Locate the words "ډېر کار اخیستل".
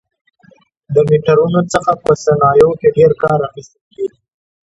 2.97-3.83